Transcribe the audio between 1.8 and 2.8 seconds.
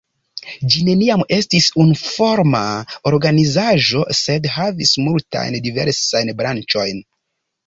unuforma